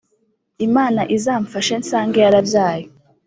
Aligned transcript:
Imana 0.67 1.01
izamfashe 1.15 1.73
nsange 1.81 2.17
yarabyaye 2.25 2.85